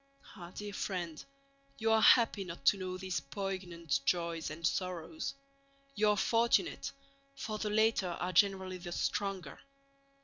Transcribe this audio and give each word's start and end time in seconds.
Ah, 0.35 0.49
dear 0.49 0.73
friend, 0.73 1.23
you 1.77 1.91
are 1.91 2.01
happy 2.01 2.43
not 2.43 2.65
to 2.65 2.75
know 2.75 2.97
these 2.97 3.19
poignant 3.19 3.99
joys 4.03 4.49
and 4.49 4.65
sorrows. 4.65 5.35
You 5.93 6.09
are 6.09 6.17
fortunate, 6.17 6.91
for 7.35 7.59
the 7.59 7.69
latter 7.69 8.09
are 8.19 8.33
generally 8.33 8.79
the 8.79 8.93
stronger! 8.93 9.59